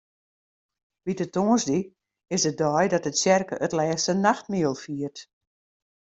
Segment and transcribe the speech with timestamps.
[1.05, 1.83] Wite Tongersdei
[2.35, 5.17] is de dei dat de tsjerke it Lêste Nachtmiel fiert.